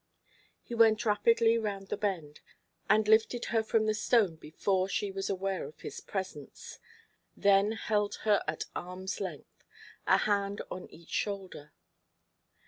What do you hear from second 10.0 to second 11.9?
a hand on each shoulder.